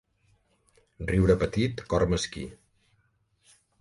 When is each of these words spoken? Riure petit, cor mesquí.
Riure 1.11 1.35
petit, 1.43 1.83
cor 1.93 2.07
mesquí. 2.15 2.47